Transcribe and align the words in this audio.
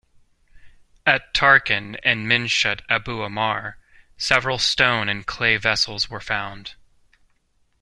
At 1.05 1.31
Tarkhan 1.31 1.99
and 2.03 2.25
Minshat 2.25 2.81
Abu 2.89 3.21
Omar, 3.21 3.77
several 4.17 4.57
stone- 4.57 5.07
and 5.09 5.27
clay 5.27 5.57
vessels 5.57 6.09
were 6.09 6.19
found. 6.19 6.73